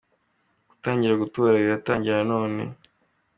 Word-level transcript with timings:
Gutangira 0.69 1.21
gutora 1.23 1.53
biratangira 1.63 2.19
none 2.31 2.61